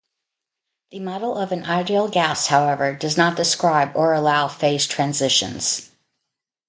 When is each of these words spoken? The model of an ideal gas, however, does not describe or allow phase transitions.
The 0.89 0.99
model 0.99 1.35
of 1.37 1.51
an 1.51 1.63
ideal 1.65 2.07
gas, 2.07 2.47
however, 2.47 2.95
does 2.95 3.17
not 3.17 3.37
describe 3.37 3.91
or 3.95 4.13
allow 4.15 4.47
phase 4.47 4.87
transitions. 4.87 5.91